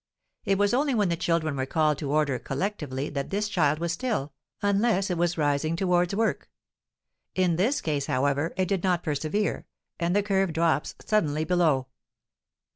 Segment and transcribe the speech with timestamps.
[0.45, 3.91] It was only when the children were called to order collectively that this child was
[3.91, 6.49] still, unless it was rising towards work;
[7.35, 9.67] in this case, however, it did not persevere,
[9.99, 11.85] and the curve drops suddenly below.